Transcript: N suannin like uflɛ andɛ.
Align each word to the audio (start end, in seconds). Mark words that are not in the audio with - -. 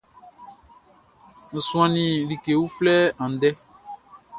N 1.55 1.57
suannin 1.67 2.13
like 2.29 2.45
uflɛ 2.65 2.95
andɛ. 3.23 3.49